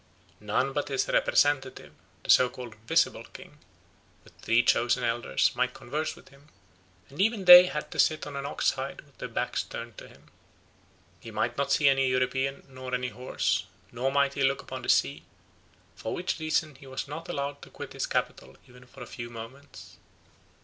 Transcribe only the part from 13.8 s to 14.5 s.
nor might he